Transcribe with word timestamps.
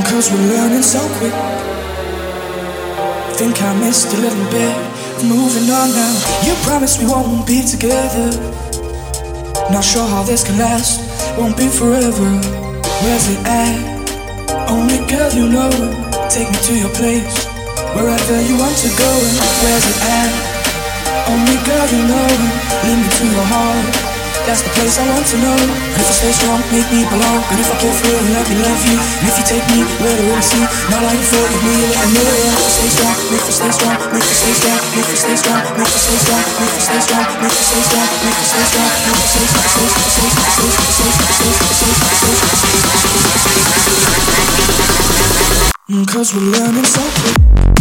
Cause 0.00 0.32
we're 0.32 0.48
learning 0.48 0.80
so 0.80 1.00
quick. 1.18 1.34
Think 3.36 3.60
I 3.60 3.76
missed 3.78 4.08
a 4.14 4.16
little 4.16 4.48
bit 4.50 4.72
of 5.18 5.24
moving 5.28 5.68
on 5.68 5.92
now. 5.92 6.14
You 6.46 6.54
promised 6.64 6.98
we 7.00 7.06
won't 7.06 7.46
be 7.46 7.60
together. 7.60 8.32
Not 9.70 9.84
sure 9.84 10.08
how 10.08 10.22
this 10.22 10.44
can 10.44 10.56
last, 10.56 10.96
won't 11.38 11.56
be 11.58 11.68
forever. 11.68 12.30
Where's 13.04 13.28
it 13.28 13.44
at? 13.44 14.70
Only 14.70 14.96
girl 15.12 15.30
you 15.32 15.48
know. 15.48 15.70
Take 16.30 16.48
me 16.48 16.58
to 16.68 16.74
your 16.78 16.92
place, 16.96 17.44
wherever 17.92 18.36
you 18.48 18.56
want 18.56 18.76
to 18.80 18.88
go. 18.96 19.12
Where's 19.60 19.86
it 19.92 20.00
at? 20.08 20.32
Only 21.28 21.56
girl 21.68 21.86
you 21.92 22.02
know. 22.08 22.28
Lead 22.84 22.96
me 22.96 23.08
to 23.18 23.24
your 23.28 23.44
heart. 23.44 24.11
That's 24.42 24.66
the 24.66 24.74
place 24.74 24.98
I 24.98 25.06
want 25.06 25.22
to 25.30 25.38
know. 25.38 25.54
And 25.54 26.02
if 26.02 26.10
I 26.10 26.14
stay 26.18 26.34
strong, 26.34 26.58
make 26.74 26.88
me 26.90 27.06
belong. 27.06 27.40
And 27.46 27.62
if 27.62 27.70
I 27.70 27.78
pull 27.78 27.94
through, 27.94 28.18
let 28.34 28.42
me 28.50 28.58
love 28.58 28.82
you. 28.90 28.98
And 28.98 29.30
if 29.30 29.38
you 29.38 29.46
take 29.46 29.62
me 29.70 29.86
where 30.02 30.10
to 30.18 30.22
really 30.26 30.42
see, 30.42 30.66
not 30.90 30.98
like 31.06 31.14
you 31.14 31.28
forgive 31.30 31.62
me, 31.62 31.78
let 31.94 32.10
me 32.10 32.18
know. 32.18 32.26
Make 32.26 32.58
me 32.58 32.74
stay 32.74 32.90
strong, 32.90 33.16
make 33.30 33.44
me 33.46 33.54
stay 33.54 33.70
strong, 33.70 33.96
make 34.10 34.26
me 34.26 34.34
stay 34.34 34.54
strong, 34.58 34.82
make 34.98 35.06
me 35.06 35.14
stay 35.14 35.36
strong, 35.38 35.62
make 35.78 35.86
me 35.86 35.98
stay 36.02 36.18
strong, 36.26 36.42
make 36.58 36.74
me 36.74 36.82
stay 36.82 36.98
strong, 37.06 37.22
make 37.38 37.54
me 37.54 37.62
stay 37.62 37.86
strong, 37.86 38.10
make 38.18 38.34
me 38.34 38.42
stay 38.42 38.42
strong, 38.42 38.42
make 38.42 38.42
me 38.42 38.50
stay 38.50 38.66
strong, 38.66 38.90
stay 38.92 39.06
strong, 39.06 39.22
stay 39.22 39.46
strong, 39.92 40.02
stay 40.02 40.02
strong, 40.02 40.02
stay 40.02 40.02
strong, 40.02 40.02
stay 40.02 40.02
strong, 40.02 40.02
stay 40.02 40.26
strong, 41.02 41.14
stay 42.62 42.82
strong, 42.82 42.82
stay 42.82 43.06
strong. 45.92 46.10
Cause 46.12 46.34
we're 46.34 46.50
learning 46.52 46.84
so 46.84 47.00
quick. 47.00 47.71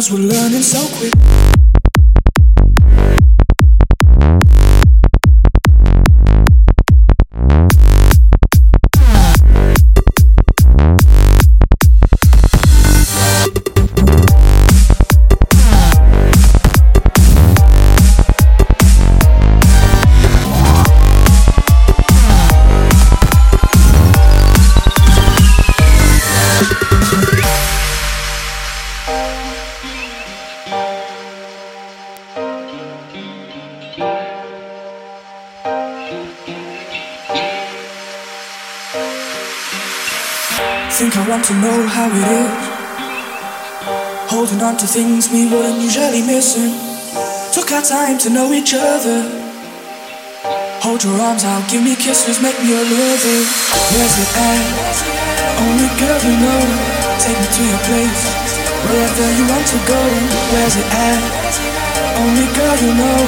Cause 0.00 0.10
we're 0.10 0.20
learning 0.20 0.62
so 0.62 0.80
quick. 0.96 1.59
Think 41.00 41.16
I 41.16 41.24
want 41.32 41.44
to 41.48 41.54
know 41.64 41.88
how 41.88 42.12
it 42.12 42.28
is. 42.28 42.52
Holding 44.28 44.60
on 44.60 44.76
to 44.76 44.86
things 44.86 45.32
we 45.32 45.48
wouldn't 45.48 45.80
usually 45.80 46.20
missing. 46.20 46.76
Took 47.56 47.72
our 47.72 47.80
time 47.80 48.18
to 48.20 48.28
know 48.28 48.52
each 48.52 48.76
other. 48.76 49.24
Hold 50.84 51.00
your 51.00 51.16
arms 51.16 51.42
out, 51.48 51.64
give 51.72 51.80
me 51.80 51.96
kisses, 51.96 52.44
make 52.44 52.60
me 52.60 52.76
a 52.76 52.84
lover. 52.84 53.40
Where's 53.96 54.16
it 54.20 54.28
at? 54.44 54.60
Only 55.64 55.88
girl 55.96 56.20
you 56.20 56.36
know. 56.36 56.68
Take 57.16 57.40
me 57.40 57.48
to 57.48 57.62
your 57.64 57.80
place, 57.88 58.22
wherever 58.84 59.26
you 59.40 59.44
want 59.48 59.64
to 59.72 59.80
go. 59.88 60.00
Where's 60.52 60.76
it 60.76 60.84
at? 60.84 61.20
Only 62.20 62.44
girl 62.52 62.76
you 62.76 62.92
know. 62.92 63.20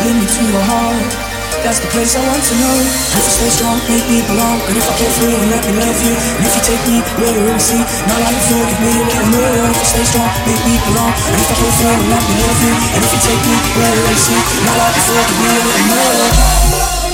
Lead 0.00 0.16
me 0.16 0.24
to 0.32 0.42
your 0.48 0.64
heart. 0.64 1.27
That's 1.64 1.80
the 1.82 1.90
place 1.90 2.14
I 2.14 2.22
want 2.22 2.38
to 2.38 2.54
know. 2.54 2.76
If 2.80 3.18
you 3.18 3.32
stay 3.34 3.50
strong, 3.50 3.76
make 3.90 4.06
me 4.06 4.22
belong. 4.30 4.62
And 4.70 4.78
if 4.78 4.86
I 4.86 4.92
pull 4.94 5.10
through, 5.18 5.36
let 5.50 5.62
me 5.66 5.72
love 5.74 6.00
you. 6.00 6.14
And 6.14 6.42
if 6.46 6.54
you 6.54 6.62
take 6.62 6.82
me 6.86 6.96
where 7.18 7.32
you 7.34 7.42
really 7.44 7.58
see, 7.58 7.82
not 8.06 8.18
like 8.22 8.30
you 8.30 8.42
forgive 8.46 8.80
me, 8.80 8.94
let 9.02 9.22
me 9.26 9.28
know. 9.34 9.66
If 9.66 9.78
I 9.78 9.86
stay 9.90 10.04
strong, 10.06 10.30
make 10.46 10.62
me 10.62 10.74
belong. 10.86 11.12
And 11.12 11.38
if 11.38 11.50
I 11.50 11.54
pull 11.58 11.72
through, 11.82 11.98
let 12.14 12.22
me 12.22 12.34
love 12.46 12.60
you. 12.62 12.74
And 12.94 13.00
if 13.02 13.10
you 13.10 13.20
take 13.26 13.42
me 13.42 13.56
where 13.74 13.90
you 13.90 14.00
really 14.06 14.22
see, 14.22 14.40
not 14.64 14.76
like 14.78 14.94
you 14.94 15.02
forgive 15.02 15.38
me, 15.42 15.50
let 15.66 15.78
me 15.78 15.84
know. 15.90 17.07